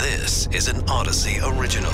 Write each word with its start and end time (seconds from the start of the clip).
This 0.00 0.46
is 0.46 0.68
an 0.68 0.80
Audacy 0.86 1.42
original. 1.42 1.92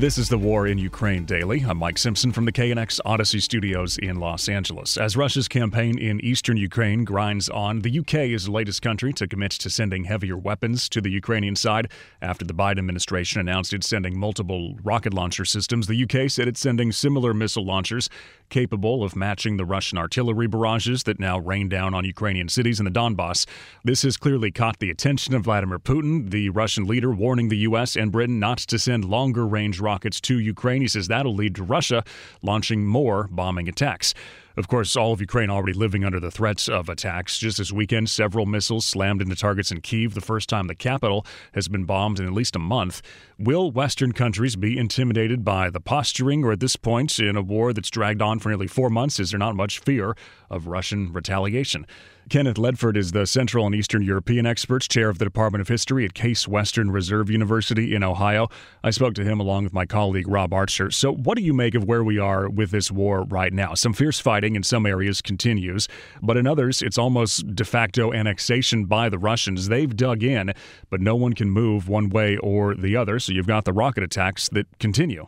This 0.00 0.16
is 0.16 0.30
the 0.30 0.38
War 0.38 0.66
in 0.66 0.78
Ukraine 0.78 1.26
Daily. 1.26 1.60
I'm 1.60 1.76
Mike 1.76 1.98
Simpson 1.98 2.32
from 2.32 2.46
the 2.46 2.52
KNX 2.52 3.00
Audacy 3.04 3.42
Studios 3.42 3.98
in 3.98 4.16
Los 4.16 4.48
Angeles. 4.48 4.96
As 4.96 5.14
Russia's 5.14 5.46
campaign 5.46 5.98
in 5.98 6.24
eastern 6.24 6.56
Ukraine 6.56 7.04
grinds 7.04 7.50
on, 7.50 7.80
the 7.80 7.98
UK 7.98 8.14
is 8.14 8.46
the 8.46 8.50
latest 8.50 8.80
country 8.80 9.12
to 9.12 9.28
commit 9.28 9.50
to 9.50 9.68
sending 9.68 10.04
heavier 10.04 10.38
weapons 10.38 10.88
to 10.88 11.02
the 11.02 11.10
Ukrainian 11.10 11.54
side. 11.54 11.92
After 12.22 12.46
the 12.46 12.54
Biden 12.54 12.78
administration 12.78 13.42
announced 13.42 13.74
it's 13.74 13.90
sending 13.90 14.18
multiple 14.18 14.78
rocket 14.82 15.12
launcher 15.12 15.44
systems, 15.44 15.86
the 15.86 16.02
UK 16.02 16.30
said 16.30 16.48
it's 16.48 16.60
sending 16.60 16.92
similar 16.92 17.34
missile 17.34 17.66
launchers 17.66 18.08
capable 18.48 19.04
of 19.04 19.14
matching 19.14 19.58
the 19.58 19.66
Russian 19.66 19.98
artillery 19.98 20.46
barrages 20.46 21.02
that 21.02 21.20
now 21.20 21.38
rain 21.38 21.68
down 21.68 21.92
on 21.92 22.06
Ukrainian 22.06 22.48
cities 22.48 22.80
in 22.80 22.86
the 22.86 22.90
Donbass. 22.90 23.46
This 23.84 24.00
has 24.02 24.16
clearly 24.16 24.50
caught 24.50 24.78
the 24.78 24.90
attention 24.90 25.34
of 25.34 25.44
Vladimir 25.44 25.78
Putin, 25.78 26.30
the 26.30 26.48
Russian 26.48 26.86
leader 26.86 27.12
warning 27.12 27.50
the 27.50 27.58
US 27.58 27.96
and 27.96 28.10
Britain 28.10 28.40
not 28.40 28.58
to 28.58 28.78
send 28.78 29.04
longer 29.04 29.46
range 29.46 29.78
rockets 29.90 30.20
to 30.20 30.38
Ukraine. 30.38 30.82
He 30.82 30.88
says 30.88 31.08
that'll 31.08 31.34
lead 31.34 31.56
to 31.56 31.64
Russia 31.64 32.04
launching 32.42 32.86
more 32.86 33.28
bombing 33.30 33.68
attacks. 33.68 34.14
Of 34.56 34.68
course, 34.68 34.96
all 34.96 35.12
of 35.12 35.20
Ukraine 35.20 35.50
already 35.50 35.72
living 35.72 36.04
under 36.04 36.20
the 36.20 36.30
threats 36.30 36.68
of 36.68 36.88
attacks. 36.88 37.38
Just 37.38 37.58
this 37.58 37.72
weekend, 37.72 38.10
several 38.10 38.46
missiles 38.46 38.84
slammed 38.84 39.22
into 39.22 39.36
targets 39.36 39.70
in 39.70 39.80
Kiev, 39.80 40.14
the 40.14 40.20
first 40.20 40.48
time 40.48 40.66
the 40.66 40.74
capital 40.74 41.24
has 41.54 41.68
been 41.68 41.84
bombed 41.84 42.18
in 42.18 42.26
at 42.26 42.32
least 42.32 42.56
a 42.56 42.60
month. 42.60 43.02
Will 43.38 43.70
Western 43.70 44.12
countries 44.12 44.56
be 44.56 44.78
intimidated 44.78 45.44
by 45.44 45.70
the 45.70 45.80
posturing, 45.80 46.44
or 46.44 46.52
at 46.52 46.60
this 46.60 46.76
point, 46.76 47.18
in 47.18 47.36
a 47.36 47.42
war 47.42 47.72
that's 47.72 47.90
dragged 47.90 48.20
on 48.20 48.38
for 48.38 48.50
nearly 48.50 48.66
four 48.66 48.90
months, 48.90 49.18
is 49.18 49.30
there 49.30 49.38
not 49.38 49.56
much 49.56 49.78
fear 49.78 50.14
of 50.50 50.66
Russian 50.66 51.12
retaliation? 51.12 51.86
Kenneth 52.30 52.58
Ledford 52.58 52.96
is 52.96 53.10
the 53.10 53.26
Central 53.26 53.66
and 53.66 53.74
Eastern 53.74 54.02
European 54.02 54.46
Experts 54.46 54.86
Chair 54.86 55.08
of 55.08 55.18
the 55.18 55.24
Department 55.24 55.62
of 55.62 55.66
History 55.66 56.04
at 56.04 56.14
Case 56.14 56.46
Western 56.46 56.92
Reserve 56.92 57.28
University 57.28 57.92
in 57.92 58.04
Ohio. 58.04 58.48
I 58.84 58.90
spoke 58.90 59.14
to 59.14 59.24
him 59.24 59.40
along 59.40 59.64
with 59.64 59.72
my 59.72 59.84
colleague 59.84 60.28
Rob 60.28 60.52
Archer. 60.52 60.92
So, 60.92 61.12
what 61.12 61.36
do 61.36 61.42
you 61.42 61.52
make 61.52 61.74
of 61.74 61.84
where 61.84 62.04
we 62.04 62.18
are 62.18 62.48
with 62.48 62.70
this 62.70 62.88
war 62.88 63.24
right 63.24 63.52
now? 63.52 63.74
Some 63.74 63.92
fierce 63.92 64.20
fighting 64.20 64.39
in 64.44 64.62
some 64.62 64.86
areas 64.86 65.22
continues, 65.22 65.88
but 66.22 66.36
in 66.36 66.46
others, 66.46 66.82
it's 66.82 66.98
almost 66.98 67.54
de 67.54 67.64
facto 67.64 68.12
annexation 68.12 68.84
by 68.84 69.08
the 69.08 69.18
Russians. 69.18 69.68
They've 69.68 69.94
dug 69.94 70.22
in, 70.22 70.52
but 70.90 71.00
no 71.00 71.16
one 71.16 71.34
can 71.34 71.50
move 71.50 71.88
one 71.88 72.08
way 72.08 72.36
or 72.38 72.74
the 72.74 72.96
other. 72.96 73.18
So, 73.18 73.32
you've 73.32 73.46
got 73.46 73.64
the 73.64 73.72
rocket 73.72 74.02
attacks 74.02 74.48
that 74.50 74.66
continue. 74.78 75.26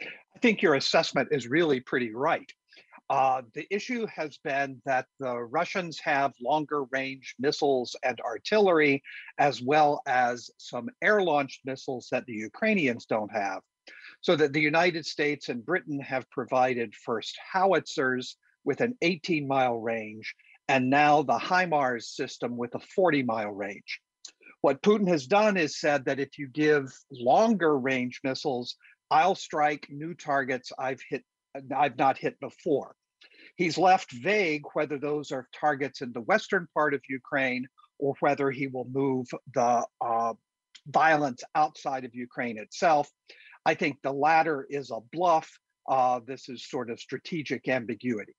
I 0.00 0.38
think 0.40 0.62
your 0.62 0.74
assessment 0.74 1.28
is 1.30 1.48
really 1.48 1.80
pretty 1.80 2.12
right. 2.14 2.52
Uh, 3.10 3.42
the 3.54 3.66
issue 3.70 4.06
has 4.06 4.38
been 4.38 4.80
that 4.86 5.06
the 5.20 5.34
Russians 5.34 5.98
have 6.00 6.32
longer 6.40 6.84
range 6.84 7.34
missiles 7.38 7.94
and 8.02 8.18
artillery, 8.20 9.02
as 9.38 9.60
well 9.60 10.00
as 10.06 10.50
some 10.56 10.88
air 11.02 11.20
launched 11.20 11.60
missiles 11.64 12.08
that 12.10 12.24
the 12.24 12.32
Ukrainians 12.32 13.04
don't 13.04 13.30
have. 13.30 13.60
So 14.22 14.36
that 14.36 14.52
the 14.52 14.60
United 14.60 15.04
States 15.04 15.48
and 15.48 15.64
Britain 15.64 16.00
have 16.00 16.30
provided 16.30 16.94
first 16.94 17.36
howitzers 17.52 18.36
with 18.64 18.80
an 18.80 18.96
18 19.02 19.46
mile 19.46 19.76
range, 19.78 20.34
and 20.68 20.88
now 20.88 21.22
the 21.22 21.38
HIMARS 21.38 22.14
system 22.14 22.56
with 22.56 22.74
a 22.74 22.80
40 22.80 23.24
mile 23.24 23.50
range. 23.50 24.00
What 24.60 24.80
Putin 24.80 25.08
has 25.08 25.26
done 25.26 25.56
is 25.56 25.80
said 25.80 26.04
that 26.04 26.20
if 26.20 26.38
you 26.38 26.46
give 26.46 26.92
longer 27.10 27.76
range 27.76 28.20
missiles, 28.22 28.76
I'll 29.10 29.34
strike 29.34 29.88
new 29.90 30.14
targets 30.14 30.72
I've 30.78 31.02
hit 31.08 31.24
I've 31.76 31.98
not 31.98 32.16
hit 32.16 32.40
before. 32.40 32.94
He's 33.56 33.76
left 33.76 34.10
vague 34.12 34.62
whether 34.72 34.98
those 34.98 35.32
are 35.32 35.48
targets 35.52 36.00
in 36.00 36.12
the 36.12 36.22
western 36.22 36.66
part 36.74 36.94
of 36.94 37.02
Ukraine 37.08 37.66
or 37.98 38.14
whether 38.20 38.50
he 38.50 38.68
will 38.68 38.88
move 38.90 39.26
the 39.52 39.84
uh, 40.00 40.32
violence 40.86 41.42
outside 41.54 42.04
of 42.04 42.14
Ukraine 42.14 42.58
itself. 42.58 43.10
I 43.64 43.74
think 43.74 43.98
the 44.02 44.12
latter 44.12 44.66
is 44.68 44.90
a 44.90 45.00
bluff. 45.12 45.50
Uh, 45.88 46.20
this 46.26 46.48
is 46.48 46.68
sort 46.68 46.90
of 46.90 47.00
strategic 47.00 47.68
ambiguity. 47.68 48.34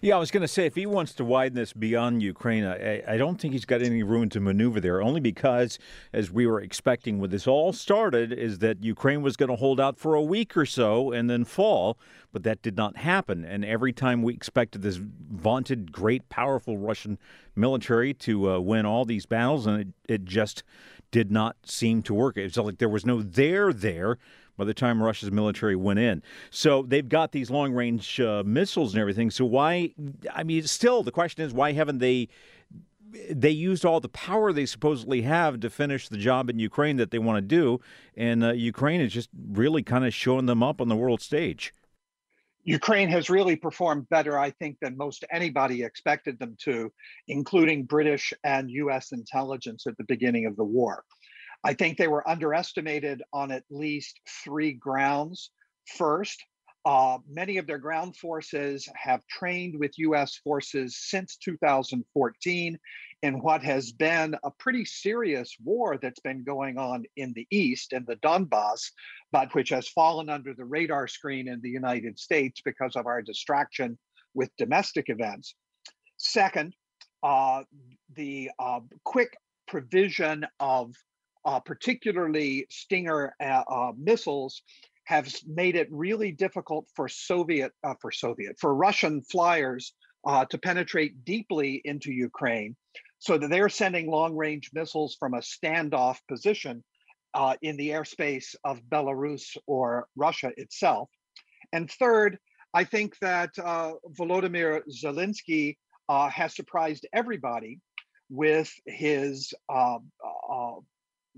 Yeah, 0.00 0.16
I 0.16 0.18
was 0.18 0.30
going 0.30 0.42
to 0.42 0.48
say 0.48 0.66
if 0.66 0.74
he 0.74 0.86
wants 0.86 1.12
to 1.14 1.24
widen 1.24 1.56
this 1.56 1.72
beyond 1.72 2.22
Ukraine, 2.22 2.64
I, 2.64 3.02
I, 3.06 3.16
don't 3.16 3.40
think 3.40 3.52
he's 3.52 3.64
got 3.64 3.82
any 3.82 4.02
room 4.02 4.28
to 4.30 4.40
maneuver 4.40 4.80
there. 4.80 5.02
Only 5.02 5.20
because, 5.20 5.78
as 6.12 6.30
we 6.30 6.46
were 6.46 6.60
expecting 6.60 7.18
when 7.18 7.30
this 7.30 7.46
all 7.46 7.72
started, 7.72 8.32
is 8.32 8.58
that 8.58 8.82
Ukraine 8.82 9.22
was 9.22 9.36
going 9.36 9.50
to 9.50 9.56
hold 9.56 9.80
out 9.80 9.98
for 9.98 10.14
a 10.14 10.22
week 10.22 10.56
or 10.56 10.66
so 10.66 11.12
and 11.12 11.28
then 11.28 11.44
fall, 11.44 11.98
but 12.32 12.42
that 12.44 12.62
did 12.62 12.76
not 12.76 12.96
happen. 12.96 13.44
And 13.44 13.64
every 13.64 13.92
time 13.92 14.22
we 14.22 14.34
expected 14.34 14.82
this 14.82 14.96
vaunted, 14.96 15.92
great, 15.92 16.28
powerful 16.28 16.78
Russian 16.78 17.18
military 17.54 18.14
to 18.14 18.52
uh, 18.52 18.58
win 18.60 18.86
all 18.86 19.04
these 19.04 19.26
battles, 19.26 19.66
and 19.66 19.80
it, 19.80 19.88
it 20.12 20.24
just 20.24 20.62
did 21.10 21.30
not 21.30 21.56
seem 21.64 22.02
to 22.02 22.14
work. 22.14 22.36
It 22.36 22.44
was 22.44 22.56
like 22.56 22.78
there 22.78 22.88
was 22.88 23.04
no 23.04 23.22
there 23.22 23.72
there 23.72 24.18
by 24.60 24.66
the 24.66 24.74
time 24.74 25.02
Russia's 25.02 25.32
military 25.32 25.74
went 25.74 26.00
in. 26.00 26.22
So 26.50 26.82
they've 26.82 27.08
got 27.08 27.32
these 27.32 27.50
long 27.50 27.72
range 27.72 28.20
uh, 28.20 28.42
missiles 28.44 28.92
and 28.92 29.00
everything. 29.00 29.30
So 29.30 29.46
why? 29.46 29.94
I 30.34 30.42
mean, 30.44 30.66
still 30.66 31.02
the 31.02 31.10
question 31.10 31.42
is 31.42 31.54
why 31.54 31.72
haven't 31.72 31.98
they? 31.98 32.28
They 33.30 33.50
used 33.50 33.86
all 33.86 34.00
the 34.00 34.10
power 34.10 34.52
they 34.52 34.66
supposedly 34.66 35.22
have 35.22 35.60
to 35.60 35.70
finish 35.70 36.08
the 36.10 36.18
job 36.18 36.50
in 36.50 36.58
Ukraine 36.58 36.98
that 36.98 37.10
they 37.10 37.18
want 37.18 37.38
to 37.38 37.40
do, 37.40 37.80
and 38.16 38.44
uh, 38.44 38.52
Ukraine 38.52 39.00
is 39.00 39.14
just 39.14 39.30
really 39.50 39.82
kind 39.82 40.04
of 40.04 40.12
showing 40.12 40.44
them 40.44 40.62
up 40.62 40.80
on 40.80 40.88
the 40.88 40.94
world 40.94 41.22
stage. 41.22 41.72
Ukraine 42.64 43.08
has 43.08 43.30
really 43.30 43.56
performed 43.56 44.08
better, 44.10 44.38
I 44.38 44.50
think, 44.50 44.76
than 44.80 44.96
most 44.96 45.24
anybody 45.32 45.82
expected 45.82 46.38
them 46.38 46.54
to, 46.64 46.92
including 47.28 47.84
British 47.84 48.34
and 48.44 48.70
US 48.70 49.12
intelligence 49.12 49.86
at 49.86 49.96
the 49.96 50.04
beginning 50.04 50.44
of 50.44 50.54
the 50.56 50.64
war. 50.64 51.02
I 51.64 51.74
think 51.74 51.98
they 51.98 52.08
were 52.08 52.28
underestimated 52.28 53.22
on 53.32 53.50
at 53.50 53.64
least 53.70 54.20
three 54.44 54.72
grounds. 54.72 55.50
First, 55.96 56.42
uh, 56.86 57.18
many 57.28 57.58
of 57.58 57.66
their 57.66 57.78
ground 57.78 58.16
forces 58.16 58.88
have 58.94 59.26
trained 59.26 59.78
with 59.78 59.98
US 59.98 60.36
forces 60.36 60.96
since 60.98 61.36
2014 61.36 62.78
in 63.22 63.42
what 63.42 63.62
has 63.62 63.92
been 63.92 64.34
a 64.42 64.50
pretty 64.50 64.86
serious 64.86 65.54
war 65.62 65.98
that's 66.00 66.20
been 66.20 66.42
going 66.42 66.78
on 66.78 67.04
in 67.16 67.34
the 67.34 67.46
East, 67.50 67.92
in 67.92 68.06
the 68.06 68.16
Donbass, 68.16 68.90
but 69.30 69.54
which 69.54 69.68
has 69.68 69.88
fallen 69.88 70.30
under 70.30 70.54
the 70.54 70.64
radar 70.64 71.06
screen 71.06 71.48
in 71.48 71.60
the 71.60 71.68
United 71.68 72.18
States 72.18 72.62
because 72.64 72.96
of 72.96 73.06
our 73.06 73.20
distraction 73.20 73.98
with 74.32 74.50
domestic 74.56 75.10
events. 75.10 75.54
Second, 76.16 76.74
uh, 77.22 77.62
the 78.16 78.50
uh, 78.58 78.80
quick 79.04 79.36
provision 79.68 80.46
of 80.58 80.94
uh, 81.44 81.60
particularly 81.60 82.66
Stinger 82.70 83.34
uh, 83.42 83.62
uh, 83.68 83.92
missiles, 83.98 84.62
have 85.04 85.32
made 85.46 85.74
it 85.74 85.88
really 85.90 86.30
difficult 86.30 86.86
for 86.94 87.08
Soviet, 87.08 87.72
uh, 87.82 87.94
for 88.00 88.12
Soviet, 88.12 88.56
for 88.60 88.74
Russian 88.74 89.22
flyers 89.22 89.92
uh, 90.26 90.44
to 90.46 90.58
penetrate 90.58 91.24
deeply 91.24 91.80
into 91.84 92.12
Ukraine, 92.12 92.76
so 93.18 93.36
that 93.38 93.50
they're 93.50 93.68
sending 93.68 94.10
long-range 94.10 94.70
missiles 94.72 95.16
from 95.18 95.34
a 95.34 95.38
standoff 95.38 96.18
position 96.28 96.84
uh, 97.34 97.56
in 97.62 97.76
the 97.76 97.88
airspace 97.90 98.54
of 98.64 98.82
Belarus 98.82 99.56
or 99.66 100.06
Russia 100.16 100.52
itself. 100.56 101.08
And 101.72 101.90
third, 101.90 102.38
I 102.74 102.84
think 102.84 103.18
that 103.20 103.54
Volodymyr 103.56 104.82
Zelensky 104.88 105.76
has 106.08 106.54
surprised 106.54 107.06
everybody 107.12 107.80
with 108.30 108.72
his 108.86 109.52
uh, 109.68 109.98
uh, 110.50 110.74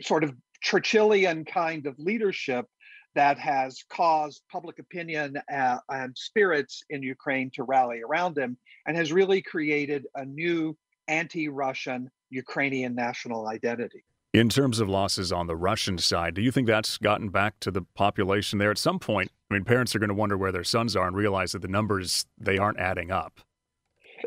sort 0.00 0.24
of 0.24 0.34
Churchillian 0.64 1.46
kind 1.46 1.86
of 1.86 1.98
leadership 1.98 2.66
that 3.14 3.38
has 3.38 3.82
caused 3.90 4.42
public 4.52 4.78
opinion 4.78 5.38
uh, 5.52 5.78
and 5.88 6.16
spirits 6.16 6.82
in 6.90 7.02
Ukraine 7.02 7.50
to 7.54 7.64
rally 7.64 8.02
around 8.02 8.36
him 8.36 8.56
and 8.86 8.96
has 8.96 9.12
really 9.12 9.40
created 9.40 10.06
a 10.14 10.24
new 10.24 10.76
anti 11.08 11.48
Russian 11.48 12.10
Ukrainian 12.30 12.94
national 12.94 13.48
identity. 13.48 14.04
In 14.34 14.50
terms 14.50 14.80
of 14.80 14.88
losses 14.88 15.32
on 15.32 15.46
the 15.46 15.56
Russian 15.56 15.96
side, 15.96 16.34
do 16.34 16.42
you 16.42 16.52
think 16.52 16.66
that's 16.66 16.98
gotten 16.98 17.30
back 17.30 17.58
to 17.60 17.70
the 17.70 17.82
population 17.94 18.58
there 18.58 18.70
at 18.70 18.76
some 18.76 18.98
point? 18.98 19.30
I 19.50 19.54
mean, 19.54 19.64
parents 19.64 19.96
are 19.96 19.98
going 19.98 20.08
to 20.08 20.14
wonder 20.14 20.36
where 20.36 20.52
their 20.52 20.64
sons 20.64 20.94
are 20.94 21.06
and 21.06 21.16
realize 21.16 21.52
that 21.52 21.62
the 21.62 21.68
numbers 21.68 22.26
they 22.36 22.58
aren't 22.58 22.78
adding 22.78 23.10
up. 23.10 23.40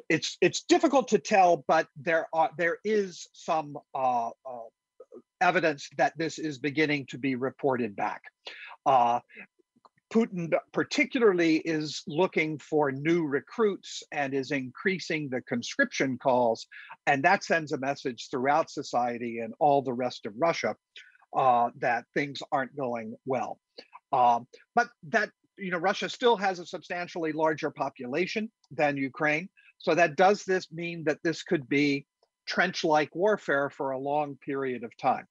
It's 0.07 0.37
it's 0.41 0.63
difficult 0.63 1.09
to 1.09 1.19
tell, 1.19 1.63
but 1.67 1.87
there 1.95 2.27
are 2.33 2.49
there 2.57 2.77
is 2.83 3.27
some 3.33 3.77
uh, 3.93 4.29
uh, 4.29 4.59
evidence 5.41 5.89
that 5.97 6.17
this 6.17 6.39
is 6.39 6.57
beginning 6.57 7.05
to 7.07 7.17
be 7.17 7.35
reported 7.35 7.95
back. 7.95 8.21
Uh, 8.85 9.19
Putin, 10.11 10.51
particularly, 10.71 11.57
is 11.57 12.01
looking 12.07 12.57
for 12.57 12.91
new 12.91 13.27
recruits 13.27 14.01
and 14.11 14.33
is 14.33 14.51
increasing 14.51 15.29
the 15.29 15.41
conscription 15.41 16.17
calls. 16.17 16.65
And 17.05 17.21
that 17.23 17.43
sends 17.43 17.71
a 17.71 17.77
message 17.77 18.29
throughout 18.31 18.71
society 18.71 19.39
and 19.39 19.53
all 19.59 19.83
the 19.83 19.93
rest 19.93 20.25
of 20.25 20.33
Russia 20.37 20.75
uh, 21.37 21.69
that 21.77 22.05
things 22.15 22.41
aren't 22.51 22.75
going 22.75 23.15
well. 23.25 23.59
Um, 24.11 24.47
but 24.73 24.89
that, 25.09 25.29
you 25.59 25.69
know, 25.69 25.77
Russia 25.77 26.09
still 26.09 26.37
has 26.37 26.57
a 26.57 26.65
substantially 26.65 27.31
larger 27.31 27.69
population 27.69 28.51
than 28.71 28.97
Ukraine. 28.97 29.47
So 29.77 29.93
that 29.93 30.15
does 30.15 30.43
this 30.43 30.71
mean 30.71 31.03
that 31.05 31.19
this 31.23 31.43
could 31.43 31.69
be 31.69 32.07
trench-like 32.49 33.15
warfare 33.15 33.69
for 33.69 33.91
a 33.91 33.99
long 33.99 34.35
period 34.43 34.83
of 34.83 34.95
time. 34.97 35.25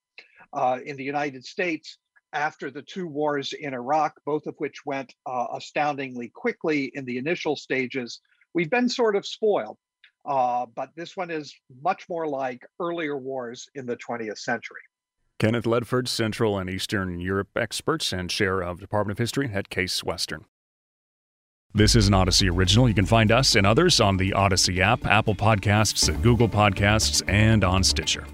Uh, 0.53 0.79
in 0.83 0.95
the 0.95 1.03
United 1.03 1.45
States, 1.45 1.97
after 2.33 2.71
the 2.71 2.81
two 2.81 3.07
wars 3.07 3.53
in 3.53 3.73
Iraq, 3.73 4.13
both 4.25 4.47
of 4.47 4.55
which 4.57 4.85
went 4.85 5.13
uh, 5.25 5.47
astoundingly 5.53 6.29
quickly 6.29 6.85
in 6.95 7.05
the 7.05 7.17
initial 7.17 7.55
stages, 7.55 8.21
we've 8.53 8.69
been 8.69 8.89
sort 8.89 9.15
of 9.15 9.25
spoiled. 9.25 9.77
Uh, 10.25 10.65
but 10.75 10.89
this 10.95 11.17
one 11.17 11.29
is 11.29 11.53
much 11.83 12.07
more 12.09 12.27
like 12.27 12.65
earlier 12.79 13.17
wars 13.17 13.67
in 13.75 13.85
the 13.85 13.97
20th 13.97 14.37
century. 14.37 14.81
Kenneth 15.39 15.65
Ledford, 15.65 16.07
Central 16.07 16.57
and 16.57 16.69
Eastern 16.69 17.19
Europe 17.19 17.49
expert 17.55 18.11
and 18.11 18.29
chair 18.29 18.61
of 18.61 18.79
Department 18.79 19.13
of 19.17 19.21
History 19.21 19.49
at 19.53 19.69
Case 19.69 20.03
Western. 20.03 20.45
This 21.75 21.95
is 21.95 22.07
an 22.07 22.15
Audacy 22.15 22.49
original. 22.51 22.89
You 22.89 22.95
can 22.95 23.05
find 23.05 23.31
us 23.31 23.55
and 23.55 23.63
others 23.63 24.01
on 24.01 24.17
the 24.17 24.31
Audacy 24.31 24.79
app, 24.79 25.05
Apple 25.05 25.35
Podcasts, 25.35 26.09
Google 26.23 26.49
Podcasts, 26.49 27.21
and 27.29 27.63
on 27.63 27.83
Stitcher. 27.83 28.25